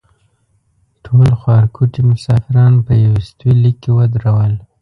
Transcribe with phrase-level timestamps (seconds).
[1.05, 4.53] ټول خوارکوټي مسافران په یوستوي لیک کې ودرول.